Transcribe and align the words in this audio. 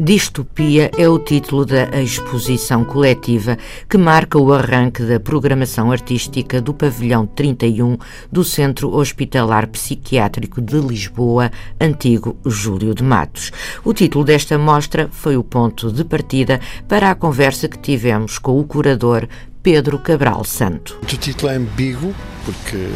Distopia 0.00 0.92
é 0.96 1.08
o 1.08 1.18
título 1.18 1.66
da 1.66 2.00
exposição 2.00 2.84
coletiva 2.84 3.58
que 3.90 3.98
marca 3.98 4.38
o 4.38 4.52
arranque 4.52 5.02
da 5.02 5.18
programação 5.18 5.90
artística 5.90 6.60
do 6.60 6.72
Pavilhão 6.72 7.26
31 7.26 7.98
do 8.30 8.44
Centro 8.44 8.94
Hospitalar 8.94 9.66
Psiquiátrico 9.66 10.60
de 10.60 10.78
Lisboa, 10.78 11.50
antigo 11.80 12.36
Júlio 12.46 12.94
de 12.94 13.02
Matos. 13.02 13.50
O 13.84 13.92
título 13.92 14.24
desta 14.24 14.56
mostra 14.56 15.08
foi 15.10 15.36
o 15.36 15.42
ponto 15.42 15.90
de 15.90 16.04
partida 16.04 16.60
para 16.86 17.10
a 17.10 17.16
conversa 17.16 17.66
que 17.66 17.78
tivemos 17.78 18.38
com 18.38 18.56
o 18.56 18.62
curador 18.62 19.26
Pedro 19.64 19.98
Cabral 19.98 20.44
Santo. 20.44 20.96
O 21.02 21.06
título 21.06 21.50
é 21.50 21.56
ambíguo, 21.56 22.14
porque, 22.44 22.88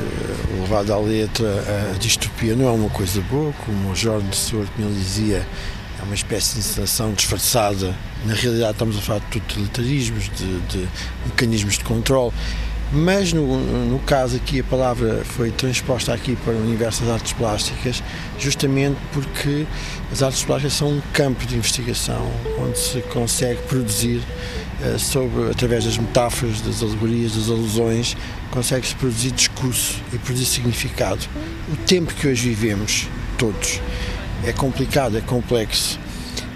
levado 0.61 0.93
à 0.93 0.99
letra, 0.99 1.49
a 1.93 1.99
distopia 1.99 2.55
não 2.55 2.69
é 2.69 2.71
uma 2.71 2.89
coisa 2.89 3.21
boa, 3.23 3.53
como 3.67 3.91
o 3.91 3.95
Jorge 3.97 4.35
Souto 4.35 4.71
me 4.79 4.91
dizia 4.95 5.45
é 6.03 6.05
uma 6.05 6.15
espécie 6.15 6.55
de 6.55 6.59
encenação 6.61 7.13
disfarçada. 7.13 7.95
Na 8.27 8.35
realidade, 8.35 8.73
estamos 8.73 8.99
a 8.99 9.01
falar 9.01 9.21
de 9.21 9.41
totalitarismos, 9.41 10.25
de, 10.31 10.61
de 10.63 10.89
mecanismos 11.27 11.79
de 11.79 11.85
controle. 11.85 12.33
Mas 12.93 13.33
no, 13.33 13.59
no, 13.87 13.99
caso 14.01 14.37
aqui 14.37 14.61
a 14.61 14.65
palavra 14.65 15.25
foi 15.25 15.51
transposta 15.51 16.13
aqui 16.13 16.37
para 16.37 16.53
o 16.53 16.63
universo 16.63 17.03
das 17.05 17.15
artes 17.15 17.33
plásticas, 17.33 18.03
justamente 18.39 18.99
porque 19.15 19.67
as 20.13 20.23
artes 20.23 20.45
plásticas 20.45 20.75
são 20.75 20.89
um 20.89 21.01
campo 21.15 21.47
de 21.47 21.57
investigação 21.57 22.31
onde 22.59 22.79
se 22.79 23.01
consegue 23.03 23.63
produzir 23.63 24.21
uh, 24.83 24.99
sobre 24.99 25.51
através 25.51 25.87
das 25.87 25.97
metáforas, 25.97 26.61
das 26.61 26.83
alegorias, 26.83 27.35
das 27.35 27.49
alusões, 27.49 28.15
consegue-se 28.51 28.95
produzir 28.97 29.31
discurso 29.31 29.99
e 30.13 30.19
produzir 30.19 30.45
significado. 30.45 31.27
O 31.73 31.77
tempo 31.87 32.13
que 32.13 32.29
hoje 32.29 32.47
vivemos, 32.51 33.09
todos, 33.39 33.81
é 34.47 34.53
complicado, 34.53 35.17
é 35.17 35.21
complexo. 35.21 35.99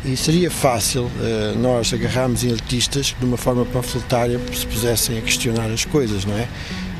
E 0.04 0.16
seria 0.16 0.50
fácil 0.50 1.04
uh, 1.04 1.58
nós 1.58 1.92
agarrarmos 1.92 2.44
em 2.44 2.52
artistas 2.52 3.14
de 3.18 3.24
uma 3.24 3.36
forma 3.36 3.64
panfletária 3.64 4.38
se 4.54 4.64
pusessem 4.64 5.18
a 5.18 5.20
questionar 5.20 5.66
as 5.66 5.84
coisas, 5.84 6.24
não 6.24 6.38
é? 6.38 6.42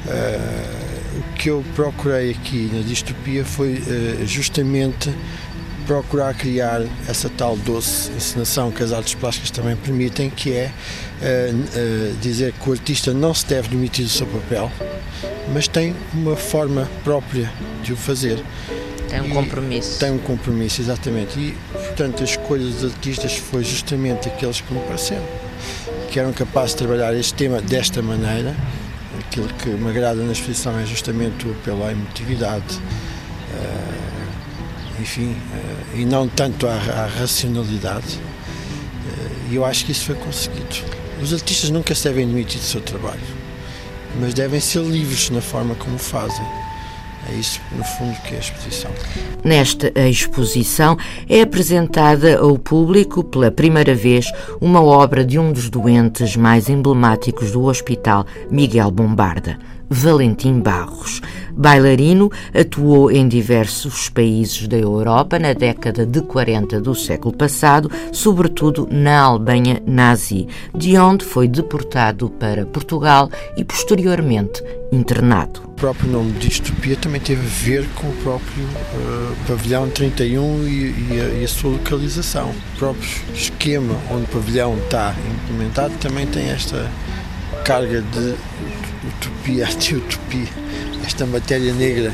Uh, 0.06 1.20
o 1.20 1.34
que 1.34 1.48
eu 1.48 1.64
procurei 1.74 2.30
aqui 2.32 2.68
na 2.72 2.82
distopia 2.82 3.44
foi 3.44 3.74
uh, 3.74 4.26
justamente 4.26 5.14
procurar 5.86 6.34
criar 6.34 6.82
essa 7.08 7.28
tal 7.28 7.56
doce 7.56 8.10
encenação 8.10 8.72
que 8.72 8.82
as 8.82 8.92
artes 8.92 9.14
plásticas 9.14 9.52
também 9.52 9.76
permitem, 9.76 10.28
que 10.28 10.52
é 10.52 10.72
dizer 12.20 12.52
que 12.54 12.68
o 12.68 12.72
artista 12.72 13.14
não 13.14 13.32
se 13.32 13.46
deve 13.46 13.68
demitir 13.68 14.04
do 14.04 14.10
seu 14.10 14.26
papel, 14.26 14.68
mas 15.54 15.68
tem 15.68 15.94
uma 16.12 16.34
forma 16.34 16.90
própria 17.04 17.48
de 17.84 17.92
o 17.92 17.96
fazer. 17.96 18.42
Tem 19.08 19.20
um 19.20 19.30
compromisso. 19.30 19.98
Tem 19.98 20.10
um 20.10 20.18
compromisso, 20.18 20.80
exatamente. 20.80 21.38
E, 21.38 21.56
portanto, 21.72 22.22
a 22.22 22.24
escolha 22.24 22.64
dos 22.64 22.84
artistas 22.84 23.36
foi 23.36 23.64
justamente 23.64 24.28
aqueles 24.28 24.60
que 24.60 24.72
me 24.72 24.80
pareceram 24.80 25.24
que 26.16 26.20
eram 26.20 26.32
capazes 26.32 26.70
de 26.70 26.78
trabalhar 26.78 27.14
este 27.14 27.34
tema 27.34 27.60
desta 27.60 28.00
maneira. 28.00 28.56
Aquilo 29.20 29.48
que 29.48 29.68
me 29.68 29.90
agrada 29.90 30.22
na 30.22 30.32
exposição 30.32 30.78
é 30.78 30.86
justamente 30.86 31.44
pela 31.62 31.92
emotividade, 31.92 32.76
uh, 32.76 35.02
enfim, 35.02 35.32
uh, 35.32 35.98
e 35.98 36.06
não 36.06 36.26
tanto 36.26 36.66
à, 36.66 36.72
à 36.72 37.06
racionalidade. 37.06 38.14
Uh, 38.14 39.52
e 39.52 39.56
eu 39.56 39.66
acho 39.66 39.84
que 39.84 39.92
isso 39.92 40.06
foi 40.06 40.14
conseguido. 40.14 40.74
Os 41.20 41.34
artistas 41.34 41.68
nunca 41.68 41.94
se 41.94 42.04
devem 42.04 42.26
demitir 42.26 42.60
do 42.60 42.66
seu 42.66 42.80
trabalho, 42.80 43.20
mas 44.18 44.32
devem 44.32 44.58
ser 44.58 44.82
livres 44.82 45.28
na 45.28 45.42
forma 45.42 45.74
como 45.74 45.98
fazem. 45.98 46.46
É 47.28 47.34
isso, 47.34 47.60
no 47.72 47.82
fundo, 47.82 48.16
que 48.22 48.34
é 48.34 48.36
a 48.36 48.40
exposição. 48.40 48.90
Nesta 49.42 49.92
exposição 50.08 50.96
é 51.28 51.40
apresentada 51.40 52.38
ao 52.38 52.56
público 52.56 53.24
pela 53.24 53.50
primeira 53.50 53.94
vez 53.94 54.30
uma 54.60 54.82
obra 54.82 55.24
de 55.24 55.38
um 55.38 55.52
dos 55.52 55.68
doentes 55.68 56.36
mais 56.36 56.68
emblemáticos 56.68 57.52
do 57.52 57.64
Hospital 57.64 58.26
Miguel 58.50 58.90
Bombarda, 58.90 59.58
Valentim 59.88 60.60
Barros. 60.60 61.20
Bailarino, 61.56 62.30
atuou 62.54 63.10
em 63.10 63.26
diversos 63.26 64.10
países 64.10 64.68
da 64.68 64.76
Europa 64.76 65.38
na 65.38 65.54
década 65.54 66.04
de 66.04 66.20
40 66.20 66.80
do 66.80 66.94
século 66.94 67.34
passado, 67.34 67.90
sobretudo 68.12 68.86
na 68.90 69.22
Alemanha 69.22 69.82
nazi, 69.86 70.46
de 70.74 70.98
onde 70.98 71.24
foi 71.24 71.48
deportado 71.48 72.28
para 72.28 72.66
Portugal 72.66 73.30
e 73.56 73.64
posteriormente 73.64 74.62
internado. 74.92 75.62
O 75.64 75.68
próprio 75.76 76.10
nome 76.10 76.32
distopia 76.32 76.96
também 76.96 77.20
teve 77.20 77.40
a 77.40 77.64
ver 77.64 77.88
com 77.94 78.08
o 78.08 78.16
próprio 78.22 78.64
uh, 78.64 79.36
pavilhão 79.46 79.88
31 79.88 80.62
e, 80.62 80.68
e, 80.68 81.20
a, 81.20 81.40
e, 81.40 81.44
a, 81.44 81.48
sua 81.48 81.70
localização. 81.70 82.50
O 82.50 82.78
próprio 82.78 83.08
esquema 83.34 83.94
onde 84.10 84.24
o 84.24 84.28
pavilhão 84.28 84.76
está 84.78 85.14
implementado 85.44 85.94
também 85.98 86.26
tem 86.26 86.50
esta 86.50 86.90
carga 87.64 88.00
de 88.00 88.34
utopia, 89.08 89.66
anti-utopia, 89.70 90.48
esta 91.04 91.26
matéria 91.26 91.72
negra 91.72 92.12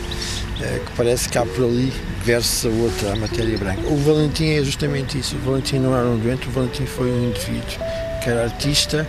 eh, 0.61 0.81
que 0.85 0.93
parece 0.97 1.29
que 1.29 1.39
há 1.39 1.45
por 1.45 1.65
ali 1.65 1.93
versus 2.25 2.67
a 2.67 2.83
outra, 2.83 3.13
a 3.13 3.17
matéria 3.17 3.59
branca. 3.59 3.83
O 3.89 3.97
Valentim 3.97 4.51
é 4.51 4.63
justamente 4.63 5.19
isso. 5.19 5.37
O 5.37 5.39
Valentim 5.41 5.79
não 5.79 5.97
era 5.97 6.07
um 6.07 6.19
doente, 6.19 6.47
o 6.47 6.51
Valentim 6.51 6.87
foi 6.87 7.11
um 7.11 7.29
indivíduo 7.29 7.79
que 8.23 8.31
era 8.31 8.45
artista. 8.45 9.07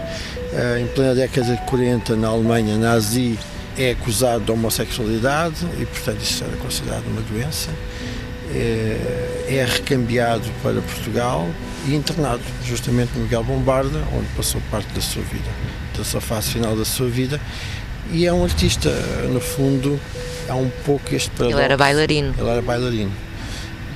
Eh, 0.54 0.80
em 0.82 0.88
plena 0.88 1.14
década 1.14 1.56
de 1.56 1.62
40, 1.66 2.16
na 2.16 2.30
Alemanha 2.30 2.78
nazi, 2.78 3.38
é 3.78 3.92
acusado 3.92 4.44
de 4.44 4.52
homossexualidade 4.52 5.66
e, 5.80 5.86
portanto, 5.86 6.22
isso 6.22 6.44
era 6.44 6.56
considerado 6.58 7.06
uma 7.08 7.22
doença. 7.22 7.70
É, 8.56 9.46
é 9.48 9.66
recambiado 9.68 10.44
para 10.62 10.80
Portugal 10.82 11.50
e 11.88 11.96
internado 11.96 12.44
justamente 12.66 13.12
no 13.16 13.24
Miguel 13.24 13.44
Bombarda, 13.44 14.00
onde 14.16 14.28
passou 14.36 14.62
parte 14.70 14.94
da 14.94 15.02
sua 15.02 15.24
vida, 15.24 15.50
da 16.04 16.10
sua 16.10 16.22
fase 16.22 16.52
final 16.52 16.76
da 16.76 16.86
sua 16.86 17.08
vida. 17.08 17.40
E 18.12 18.26
é 18.26 18.34
um 18.34 18.44
artista, 18.44 18.90
no 19.32 19.40
fundo, 19.40 20.00
há 20.50 20.56
um 20.56 20.70
pouco 20.86 21.16
este 21.16 21.30
paradoxo. 21.32 21.58
Ele 21.58 21.66
era 21.66 21.78
bailarino. 21.78 22.36
Ele 22.38 22.50
era 22.50 22.62
bailarino. 22.62 23.12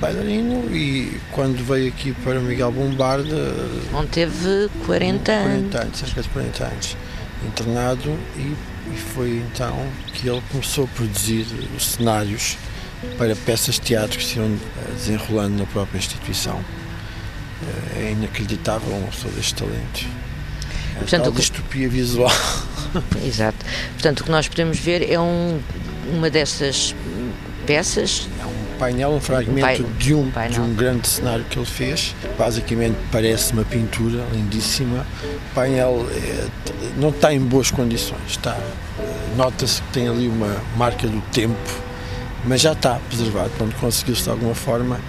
Bailarino 0.00 0.74
e 0.74 1.20
quando 1.32 1.64
veio 1.64 1.88
aqui 1.88 2.12
para 2.24 2.40
Miguel 2.40 2.72
Bombarda. 2.72 3.54
Onde 3.92 4.08
teve 4.08 4.70
40 4.86 5.32
anos. 5.32 5.70
40 5.70 5.82
anos, 5.82 5.98
cerca 5.98 6.22
de 6.22 6.28
40 6.30 6.64
anos. 6.64 6.96
Internado 7.46 8.18
e, 8.36 8.54
e 8.92 8.96
foi 8.96 9.42
então 9.52 9.76
que 10.14 10.28
ele 10.28 10.42
começou 10.50 10.84
a 10.84 10.88
produzir 10.88 11.46
os 11.76 11.86
cenários 11.86 12.56
para 13.16 13.36
peças 13.36 13.76
de 13.76 13.82
teatro 13.82 14.18
que 14.18 14.24
se 14.24 14.38
iam 14.38 14.46
eh, 14.46 14.92
desenrolando 14.92 15.58
na 15.58 15.66
própria 15.66 15.98
instituição. 15.98 16.60
Eh, 17.96 18.06
é 18.06 18.12
inacreditável 18.12 18.96
uma 18.96 19.08
pessoa 19.08 19.32
deste 19.34 19.54
talento. 19.54 20.06
É 20.98 21.00
Portanto, 21.00 21.32
distopia 21.32 21.88
visual. 21.88 22.30
Exato. 23.24 23.64
Portanto, 23.92 24.20
o 24.20 24.24
que 24.24 24.30
nós 24.30 24.48
podemos 24.48 24.78
ver 24.78 25.10
é 25.10 25.18
um, 25.18 25.60
uma 26.12 26.28
dessas 26.28 26.94
peças. 27.66 28.28
É 28.40 28.46
um 28.46 28.78
painel, 28.78 29.10
um 29.10 29.20
fragmento 29.20 29.82
um 29.82 29.92
de, 29.98 30.14
um, 30.14 30.30
de 30.30 30.60
um 30.60 30.74
grande 30.74 31.06
cenário 31.06 31.44
que 31.44 31.58
ele 31.58 31.66
fez. 31.66 32.14
Basicamente 32.38 32.96
parece 33.12 33.52
uma 33.52 33.64
pintura 33.64 34.24
lindíssima. 34.32 35.06
O 35.24 35.54
painel 35.54 36.06
é, 36.10 36.48
não 36.96 37.10
está 37.10 37.32
em 37.32 37.40
boas 37.40 37.70
condições. 37.70 38.20
Está, 38.28 38.56
eh, 38.56 39.02
nota-se 39.36 39.82
que 39.82 39.92
tem 39.92 40.08
ali 40.08 40.28
uma 40.28 40.56
marca 40.76 41.06
do 41.06 41.20
tempo, 41.32 41.56
mas 42.44 42.60
já 42.60 42.72
está 42.72 42.98
preservado. 43.08 43.50
Quando 43.58 43.74
conseguiu-se 43.78 44.24
de 44.24 44.30
alguma 44.30 44.54
forma 44.54 45.00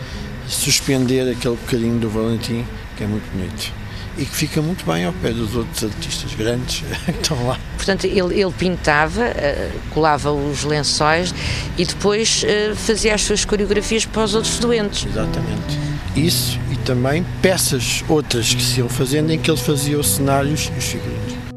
suspender 0.47 1.21
aquele 1.31 1.55
bocadinho 1.55 1.99
do 1.99 2.09
Valentim, 2.09 2.65
que 2.97 3.03
é 3.03 3.07
muito 3.07 3.29
bonito 3.31 3.78
e 4.19 4.25
que 4.25 4.35
fica 4.35 4.61
muito 4.61 4.85
bem 4.85 5.05
ao 5.05 5.13
pé 5.13 5.31
dos 5.31 5.55
outros 5.55 5.83
artistas 5.83 6.33
grandes 6.35 6.83
que 7.05 7.11
estão 7.11 7.47
lá. 7.47 7.57
Portanto, 7.77 8.05
ele, 8.05 8.41
ele 8.41 8.51
pintava, 8.51 9.23
eh, 9.23 9.71
colava 9.91 10.31
os 10.31 10.65
lençóis 10.65 11.33
e 11.77 11.85
depois 11.85 12.43
eh, 12.45 12.73
fazia 12.75 13.15
as 13.15 13.21
suas 13.21 13.45
coreografias 13.45 14.05
para 14.05 14.23
os 14.23 14.35
outros 14.35 14.59
doentes. 14.59 15.05
Exatamente. 15.05 15.79
Isso 16.15 16.59
e 16.69 16.75
também 16.77 17.25
peças 17.41 18.03
outras 18.09 18.53
que 18.53 18.61
se 18.61 18.79
iam 18.79 18.89
fazendo 18.89 19.31
em 19.31 19.39
que 19.39 19.49
ele 19.49 19.59
fazia 19.59 19.97
os 19.97 20.09
cenários 20.09 20.69
e 20.75 20.77
os 20.77 20.85
figurinos. 20.85 21.48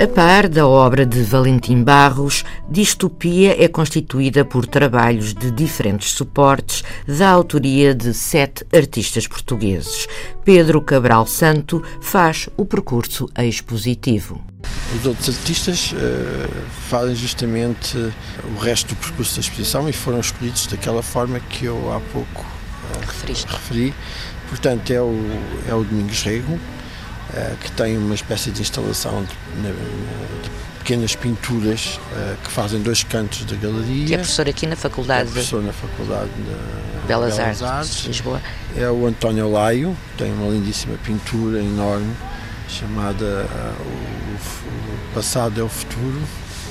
A 0.00 0.06
par 0.06 0.48
da 0.48 0.64
obra 0.64 1.04
de 1.04 1.20
Valentim 1.22 1.82
Barros, 1.82 2.44
Distopia 2.70 3.60
é 3.60 3.66
constituída 3.66 4.44
por 4.44 4.64
trabalhos 4.64 5.34
de 5.34 5.50
diferentes 5.50 6.12
suportes, 6.12 6.84
da 7.04 7.28
autoria 7.28 7.92
de 7.92 8.14
sete 8.14 8.64
artistas 8.72 9.26
portugueses. 9.26 10.06
Pedro 10.44 10.80
Cabral 10.80 11.26
Santo 11.26 11.82
faz 12.00 12.48
o 12.56 12.64
percurso 12.64 13.28
expositivo. 13.36 14.40
Os 14.96 15.04
outros 15.04 15.36
artistas 15.36 15.90
uh, 15.90 15.96
fazem 16.88 17.16
justamente 17.16 17.98
o 18.56 18.58
resto 18.60 18.94
do 18.94 18.96
percurso 19.00 19.34
da 19.34 19.40
exposição 19.40 19.88
e 19.88 19.92
foram 19.92 20.20
escolhidos 20.20 20.68
daquela 20.68 21.02
forma 21.02 21.40
que 21.40 21.64
eu 21.64 21.92
há 21.92 21.98
pouco 22.12 22.42
uh, 22.42 23.48
referi. 23.48 23.92
Portanto, 24.48 24.92
é 24.92 25.02
o, 25.02 25.12
é 25.68 25.74
o 25.74 25.82
Domingos 25.82 26.22
Rego, 26.22 26.56
que 27.60 27.70
tem 27.72 27.96
uma 27.98 28.14
espécie 28.14 28.50
de 28.50 28.62
instalação 28.62 29.22
de, 29.22 29.62
de 29.62 30.50
pequenas 30.78 31.14
pinturas 31.14 32.00
que 32.42 32.50
fazem 32.50 32.80
dois 32.80 33.02
cantos 33.04 33.44
da 33.44 33.54
galeria. 33.56 34.06
Que 34.06 34.14
é 34.14 34.18
professor 34.18 34.48
aqui 34.48 34.66
na 34.66 34.76
Faculdade, 34.76 35.28
é 35.28 35.32
professor 35.32 35.62
na 35.62 35.72
Faculdade 35.72 36.30
de 36.30 37.06
Belas, 37.06 37.34
Belas 37.34 37.38
Artes, 37.38 37.62
Artes, 37.62 37.96
de 38.02 38.08
Lisboa. 38.08 38.40
É 38.76 38.90
o 38.90 39.06
António 39.06 39.50
Laio, 39.50 39.96
tem 40.16 40.32
uma 40.32 40.50
lindíssima 40.50 40.96
pintura 41.04 41.60
enorme 41.60 42.14
chamada 42.68 43.24
uh, 43.24 43.82
o, 43.82 44.34
o, 44.34 45.14
Passado 45.14 45.60
é 45.60 45.64
o 45.64 45.68
Futuro. 45.68 46.20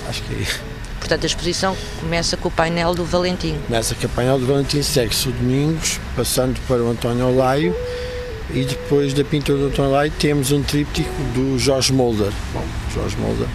Acho 0.08 0.22
que 0.24 0.34
é. 0.34 0.78
Portanto, 1.00 1.24
a 1.24 1.28
exposição 1.28 1.76
começa 2.00 2.38
com 2.38 2.48
o 2.48 2.52
painel 2.52 2.94
do 2.94 3.04
Valentim. 3.04 3.58
Começa 3.68 3.96
com 3.96 4.06
o 4.06 4.10
painel 4.10 4.40
do 4.40 4.46
Valentim, 4.46 4.82
segue-se 4.82 5.28
o 5.30 5.32
Domingos, 5.32 6.00
passando 6.16 6.60
para 6.68 6.82
o 6.82 6.90
António 6.90 7.28
Olaio 7.28 7.76
e 8.54 8.64
depois 8.64 9.14
da 9.14 9.24
pintura 9.24 9.58
do 9.58 9.66
António 9.68 9.92
Olaio 9.92 10.12
temos 10.20 10.52
um 10.52 10.64
tríptico 10.64 11.12
do 11.34 11.60
Jorge 11.60 11.92
Mulder. 11.92 12.32
Bom, 12.54 12.64
Jorge 12.94 13.18
Mulder, 13.18 13.48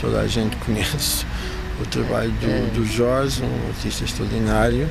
toda 0.00 0.20
a 0.20 0.26
gente 0.26 0.56
conhece 0.56 1.26
o 1.80 1.86
trabalho 1.86 2.30
do, 2.32 2.46
é. 2.46 2.70
do 2.74 2.86
Jorge, 2.86 3.42
um 3.42 3.68
artista 3.68 4.04
extraordinário 4.04 4.90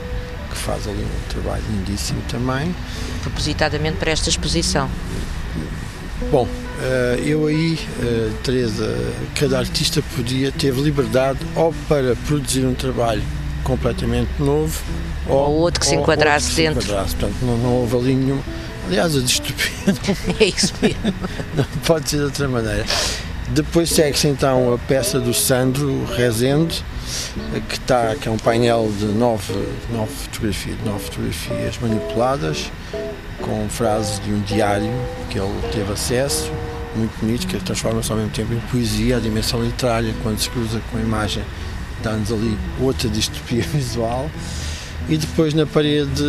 que 0.50 0.57
faz 0.57 0.88
ali 0.88 1.04
um 1.04 1.30
trabalho 1.30 1.63
lindíssimo 1.69 2.22
também. 2.30 2.74
Propositadamente 3.22 3.98
para 3.98 4.12
esta 4.12 4.30
exposição. 4.30 4.90
Bom, 6.31 6.48
eh, 6.81 7.24
eu 7.25 7.46
aí, 7.48 7.80
eh, 8.01 8.31
Teresa, 8.44 8.98
cada 9.36 9.60
artista 9.60 10.01
podia 10.16 10.51
ter 10.51 10.74
liberdade 10.74 11.40
ou 11.56 11.74
para 11.88 12.16
produzir 12.28 12.66
um 12.66 12.74
trabalho 12.74 13.22
completamente 13.63 14.31
novo 14.40 14.81
ou, 15.28 15.38
ou 15.38 15.56
outro 15.57 15.80
que 15.81 15.86
se 15.86 15.96
enquadrasse 15.96 16.50
que 16.50 16.56
dentro. 16.57 16.81
Se 16.81 16.88
enquadrasse. 16.88 17.16
Portanto, 17.16 17.38
não, 17.44 17.57
não 17.57 17.74
houve 17.75 17.96
ali 17.96 18.16
nenhum. 18.16 18.42
Aliás, 18.89 19.15
a 19.15 19.19
distopia 19.19 19.69
não, 19.86 20.36
é 20.39 20.45
isso 20.45 20.74
mesmo. 20.81 21.13
não 21.56 21.63
pode 21.86 22.09
ser 22.09 22.18
de 22.18 22.24
outra 22.24 22.47
maneira. 22.47 22.86
Depois 23.50 23.89
segue-se 23.89 24.27
então 24.27 24.74
a 24.74 24.80
peça 24.80 25.19
do 25.19 25.31
Sandro 25.31 26.06
Rezende, 26.06 26.83
que, 27.68 27.75
está, 27.75 28.15
que 28.15 28.27
é 28.27 28.31
um 28.31 28.38
painel 28.38 28.91
de 28.97 29.06
nove, 29.06 29.53
nove, 29.91 30.12
fotografias, 30.12 30.75
nove 30.83 31.06
fotografias 31.06 31.77
manipuladas, 31.80 32.71
com 33.41 33.69
frases 33.69 34.19
de 34.24 34.31
um 34.31 34.41
diário 34.41 34.91
que 35.30 35.38
ele 35.38 35.62
teve 35.71 35.94
acesso, 35.94 36.51
muito 36.95 37.15
bonito, 37.19 37.45
que 37.45 37.57
transforma-se 37.59 38.12
ao 38.12 38.18
mesmo 38.18 38.31
tempo 38.31 38.53
em 38.53 38.59
poesia, 38.71 39.18
a 39.18 39.19
dimensão 39.19 39.63
literária, 39.63 40.15
quando 40.24 40.39
se 40.39 40.50
cruza 40.50 40.81
com 40.91 40.97
a 40.97 41.01
imagem, 41.01 41.44
dá-nos 42.01 42.31
ali 42.31 42.57
outra 42.81 43.07
distopia 43.07 43.62
visual. 43.71 44.30
E 45.09 45.17
depois 45.17 45.56
na 45.56 45.65
parede 45.65 46.23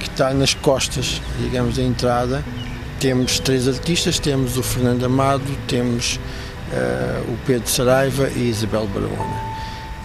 que 0.00 0.08
está 0.08 0.32
nas 0.32 0.54
costas, 0.54 1.20
digamos, 1.40 1.76
da 1.76 1.82
entrada, 1.82 2.42
temos 2.98 3.38
três 3.38 3.68
artistas, 3.68 4.18
temos 4.18 4.56
o 4.56 4.62
Fernando 4.62 5.04
Amado, 5.04 5.44
temos 5.68 6.18
uh, 6.72 7.30
o 7.30 7.36
Pedro 7.46 7.68
Saraiva 7.68 8.30
e 8.34 8.48
Isabel 8.48 8.86
Barahona. 8.86 9.53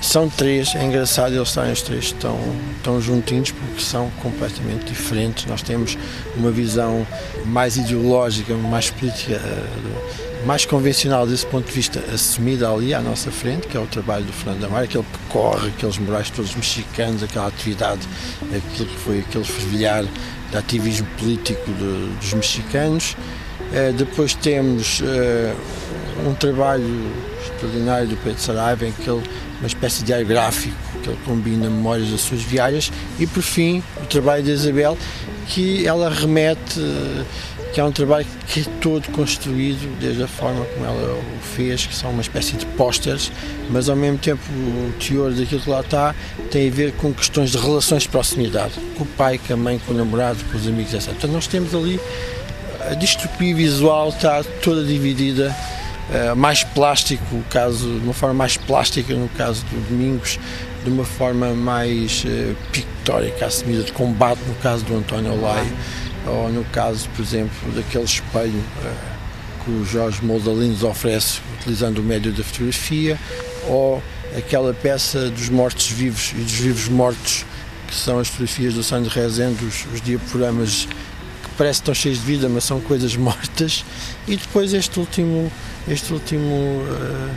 São 0.01 0.29
três, 0.29 0.73
é 0.75 0.83
engraçado 0.85 1.35
eles 1.35 1.49
estarem 1.49 1.73
os 1.73 1.81
três 1.81 2.13
tão, 2.13 2.39
tão 2.83 3.01
juntinhos 3.01 3.51
porque 3.51 3.81
são 3.81 4.09
completamente 4.21 4.85
diferentes. 4.85 5.45
Nós 5.45 5.61
temos 5.61 5.97
uma 6.37 6.51
visão 6.51 7.05
mais 7.45 7.75
ideológica, 7.75 8.53
mais 8.55 8.89
política, 8.89 9.33
eh, 9.35 10.45
mais 10.45 10.65
convencional 10.65 11.27
desse 11.27 11.45
ponto 11.45 11.67
de 11.67 11.73
vista 11.73 11.99
assumida 12.13 12.71
ali 12.71 12.93
à 12.93 13.01
nossa 13.01 13.29
frente, 13.29 13.67
que 13.67 13.75
é 13.75 13.79
o 13.79 13.85
trabalho 13.87 14.23
do 14.23 14.31
Fernando 14.31 14.63
Amar, 14.63 14.83
aquele 14.83 15.03
que 15.03 15.19
corre, 15.27 15.67
aqueles 15.67 15.97
murais 15.97 16.29
todos 16.29 16.55
mexicanos, 16.55 17.21
aquela 17.21 17.47
atividade, 17.47 18.01
aquilo 18.55 18.87
que 18.87 18.97
foi 18.99 19.19
aquele 19.19 19.43
fervilhar 19.43 20.05
de 20.49 20.57
ativismo 20.57 21.07
político 21.17 21.71
de, 21.73 22.15
dos 22.19 22.33
mexicanos. 22.33 23.17
Uh, 23.69 23.93
depois 23.93 24.33
temos 24.33 25.01
uh, 25.01 25.55
um 26.27 26.33
trabalho 26.33 27.11
extraordinário 27.43 28.07
do 28.07 28.17
Pedro 28.17 28.39
Saraiva, 28.39 28.85
em 28.85 28.91
que 28.91 29.09
ele 29.09 29.23
uma 29.59 29.67
espécie 29.67 29.99
de 29.99 30.05
diário 30.05 30.25
gráfico 30.25 30.75
que 31.03 31.09
ele 31.09 31.19
combina 31.25 31.69
memórias 31.69 32.09
das 32.09 32.21
suas 32.21 32.41
viagens 32.41 32.91
e 33.19 33.27
por 33.27 33.43
fim 33.43 33.83
o 34.01 34.05
trabalho 34.05 34.43
de 34.43 34.51
Isabel 34.51 34.97
que 35.47 35.85
ela 35.85 36.09
remete 36.09 36.79
que 37.73 37.79
é 37.79 37.83
um 37.83 37.91
trabalho 37.91 38.25
que 38.47 38.61
é 38.61 38.63
todo 38.81 39.07
construído 39.11 39.99
desde 39.99 40.23
a 40.23 40.27
forma 40.27 40.65
como 40.65 40.85
ela 40.85 41.13
o 41.13 41.55
fez, 41.55 41.85
que 41.85 41.95
são 41.95 42.09
uma 42.09 42.21
espécie 42.21 42.57
de 42.57 42.65
pósteres, 42.65 43.31
mas 43.69 43.87
ao 43.87 43.95
mesmo 43.95 44.17
tempo 44.17 44.41
o 44.51 44.91
teor 44.99 45.31
daquilo 45.31 45.61
que 45.61 45.69
lá 45.69 45.81
está 45.81 46.15
tem 46.49 46.67
a 46.67 46.71
ver 46.71 46.93
com 46.93 47.13
questões 47.13 47.51
de 47.51 47.59
relações 47.59 48.03
de 48.03 48.09
proximidade, 48.09 48.73
com 48.97 49.03
o 49.03 49.07
pai, 49.07 49.37
com 49.37 49.53
a 49.53 49.57
mãe, 49.57 49.79
com 49.85 49.93
o 49.93 49.95
namorado, 49.95 50.39
com 50.51 50.57
os 50.57 50.67
amigos, 50.67 50.95
etc. 50.95 51.09
Portanto, 51.09 51.31
nós 51.31 51.45
temos 51.45 51.75
ali 51.75 51.99
a 52.89 52.95
distopia 52.95 53.53
visual 53.53 54.09
está 54.09 54.43
toda 54.63 54.83
dividida 54.83 55.55
uh, 56.09 56.35
mais 56.35 56.63
plástico, 56.63 57.43
caso, 57.49 57.99
de 57.99 58.03
uma 58.03 58.13
forma 58.13 58.35
mais 58.35 58.57
plástica 58.57 59.13
no 59.13 59.29
caso 59.29 59.63
do 59.65 59.89
Domingos, 59.89 60.39
de 60.83 60.89
uma 60.89 61.05
forma 61.05 61.53
mais 61.53 62.23
uh, 62.25 62.55
pictórica, 62.71 63.45
assumida 63.45 63.83
de 63.83 63.91
combate 63.91 64.39
no 64.47 64.55
caso 64.55 64.83
do 64.85 64.95
António 64.95 65.33
Olaio, 65.33 65.71
ou 66.25 66.49
no 66.49 66.63
caso, 66.65 67.09
por 67.15 67.21
exemplo, 67.21 67.71
daquele 67.75 68.03
espelho 68.03 68.59
uh, 68.59 69.63
que 69.63 69.71
o 69.71 69.85
Jorge 69.85 70.23
Moldalin 70.23 70.69
nos 70.69 70.83
oferece 70.83 71.41
utilizando 71.59 71.99
o 71.99 72.03
médio 72.03 72.31
da 72.31 72.43
fotografia, 72.43 73.17
ou 73.67 74.01
aquela 74.37 74.73
peça 74.73 75.29
dos 75.29 75.49
mortos-vivos 75.49 76.33
e 76.33 76.41
dos 76.41 76.53
vivos-mortos, 76.53 77.45
que 77.87 77.95
são 77.95 78.19
as 78.19 78.27
fotografias 78.27 78.73
do 78.73 78.83
Sandro 78.83 79.09
Rezende, 79.09 79.65
os, 79.65 79.85
os 79.93 80.01
diaporamas 80.01 80.87
que 81.59 81.63
parecem 81.63 81.83
tão 81.83 81.93
cheios 81.93 82.19
de 82.19 82.25
vida, 82.25 82.47
mas 82.47 82.63
são 82.63 82.79
coisas 82.79 83.15
mortas, 83.17 83.83
e 84.27 84.37
depois 84.37 84.73
este 84.73 84.99
último 84.99 85.51
este 85.87 86.13
último 86.13 86.53
uh, 86.53 87.35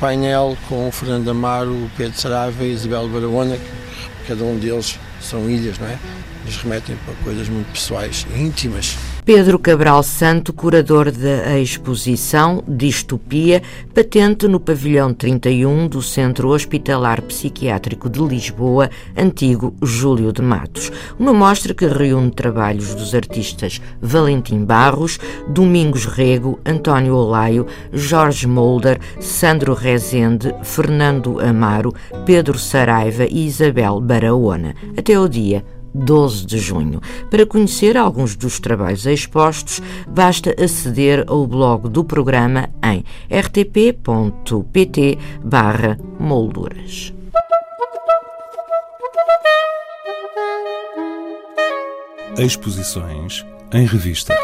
painel 0.00 0.56
com 0.68 0.88
o 0.88 0.92
Fernando 0.92 1.30
Amaro, 1.30 1.72
o 1.72 1.90
Pedro 1.96 2.18
Saraiva 2.18 2.64
e 2.64 2.72
Isabel 2.72 3.08
Barahona, 3.08 3.56
que 3.56 4.28
cada 4.28 4.42
um 4.42 4.58
deles 4.58 4.98
são 5.20 5.48
ilhas, 5.48 5.78
não 5.78 5.86
é? 5.86 5.98
Nos 6.44 6.56
remetem 6.56 6.96
para 7.04 7.14
coisas 7.22 7.48
muito 7.48 7.70
pessoais 7.72 8.26
e 8.34 8.40
íntimas. 8.40 8.96
Pedro 9.24 9.58
Cabral 9.58 10.02
Santo, 10.02 10.52
curador 10.52 11.10
da 11.10 11.58
exposição 11.58 12.62
Distopia, 12.68 13.62
patente 13.94 14.46
no 14.46 14.60
pavilhão 14.60 15.14
31 15.14 15.88
do 15.88 16.02
Centro 16.02 16.50
Hospitalar 16.50 17.22
Psiquiátrico 17.22 18.10
de 18.10 18.20
Lisboa, 18.20 18.90
antigo 19.16 19.74
Júlio 19.82 20.30
de 20.30 20.42
Matos. 20.42 20.92
Uma 21.18 21.32
mostra 21.32 21.72
que 21.72 21.86
reúne 21.86 22.32
trabalhos 22.32 22.94
dos 22.94 23.14
artistas 23.14 23.80
Valentim 23.98 24.62
Barros, 24.62 25.18
Domingos 25.48 26.04
Rego, 26.04 26.60
António 26.62 27.14
Olaio, 27.14 27.66
Jorge 27.94 28.46
Molder, 28.46 29.00
Sandro 29.20 29.72
Rezende, 29.72 30.54
Fernando 30.62 31.40
Amaro, 31.40 31.94
Pedro 32.26 32.58
Saraiva 32.58 33.24
e 33.24 33.46
Isabel 33.46 34.02
Barahona, 34.02 34.74
até 34.98 35.18
o 35.18 35.26
dia 35.26 35.64
12 35.94 36.44
de 36.46 36.58
junho. 36.58 37.00
Para 37.30 37.46
conhecer 37.46 37.96
alguns 37.96 38.34
dos 38.34 38.58
trabalhos 38.58 39.06
expostos, 39.06 39.80
basta 40.08 40.54
aceder 40.62 41.24
ao 41.28 41.46
blog 41.46 41.88
do 41.88 42.02
programa 42.04 42.68
em 42.82 43.04
rtp.pt 43.30 45.18
molduras. 46.18 47.12
Exposições 52.36 53.46
em 53.72 53.86
revista. 53.86 54.34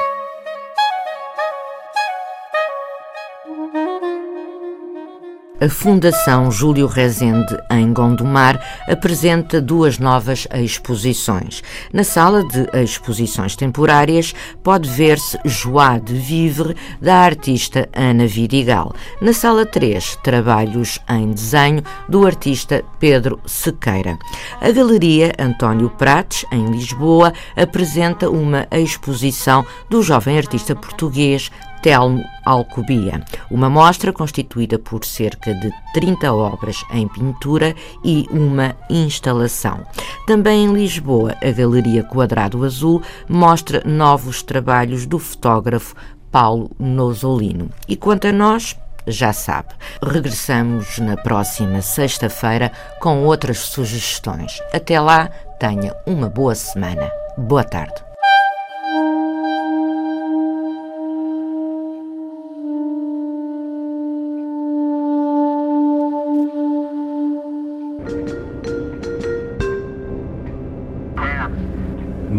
A 5.63 5.69
Fundação 5.69 6.51
Júlio 6.51 6.87
Rezende, 6.87 7.55
em 7.71 7.93
Gondomar, 7.93 8.59
apresenta 8.89 9.61
duas 9.61 9.99
novas 9.99 10.49
exposições. 10.55 11.63
Na 11.93 12.03
sala 12.03 12.43
de 12.43 12.67
exposições 12.83 13.55
temporárias 13.55 14.35
pode 14.63 14.89
ver-se 14.89 15.39
Joie 15.45 16.01
de 16.01 16.15
Vivre, 16.15 16.75
da 16.99 17.17
artista 17.17 17.87
Ana 17.95 18.27
Vidigal. 18.27 18.95
Na 19.21 19.35
sala 19.35 19.67
3, 19.67 20.17
trabalhos 20.25 20.99
em 21.07 21.31
desenho 21.31 21.83
do 22.09 22.25
artista 22.25 22.83
Pedro 22.99 23.39
Sequeira. 23.45 24.19
A 24.63 24.71
Galeria 24.71 25.35
António 25.39 25.91
Prates, 25.91 26.43
em 26.51 26.71
Lisboa, 26.71 27.35
apresenta 27.55 28.31
uma 28.31 28.67
exposição 28.73 29.63
do 29.91 30.03
jovem 30.03 30.39
artista 30.39 30.75
português 30.75 31.51
Telmo 31.83 32.23
Alcobia, 32.45 33.23
uma 33.51 33.71
mostra 33.71 34.13
constituída 34.13 34.79
por 34.79 35.05
cerca 35.05 35.55
de 35.55 35.71
30 35.95 36.33
obras 36.33 36.85
em 36.93 37.09
pintura 37.09 37.75
e 38.05 38.27
uma 38.31 38.77
instalação. 38.89 39.87
Também 40.27 40.65
em 40.65 40.73
Lisboa, 40.73 41.37
a 41.43 41.51
Galeria 41.51 42.03
Quadrado 42.03 42.65
Azul 42.65 43.03
mostra 43.29 43.83
novos 43.85 44.43
trabalhos 44.43 45.07
do 45.07 45.19
fotógrafo 45.19 45.95
Paulo 46.31 46.71
Nosolino. 46.79 47.71
E 47.89 47.97
quanto 47.97 48.27
a 48.29 48.33
nós, 48.33 48.77
já 49.07 49.33
sabe, 49.33 49.69
regressamos 50.03 50.99
na 50.99 51.17
próxima 51.17 51.83
sexta-feira 51.83 52.71
com 53.01 53.25
outras 53.25 53.59
sugestões. 53.59 54.61
Até 54.73 55.01
lá, 55.01 55.29
tenha 55.59 55.95
uma 56.07 56.29
boa 56.29 56.55
semana. 56.55 57.11
Boa 57.37 57.65
tarde. 57.65 58.10